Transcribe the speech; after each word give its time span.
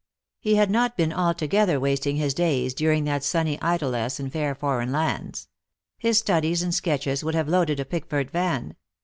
He 0.39 0.55
had 0.55 0.71
not 0.71 0.97
been 0.97 1.13
altogether 1.13 1.79
wasting 1.79 2.15
his 2.15 2.33
days 2.33 2.73
during 2.73 3.03
that 3.03 3.23
sunny 3.23 3.59
idlesse 3.61 4.19
in 4.19 4.31
fair 4.31 4.55
foreign 4.55 4.91
lands. 4.91 5.47
His 5.99 6.17
studies 6.17 6.63
and 6.63 6.73
sketches 6.73 7.23
would 7.23 7.35
have 7.35 7.47
loaded 7.47 7.79
a 7.79 7.85
Pickford 7.85 8.31
van. 8.31 8.75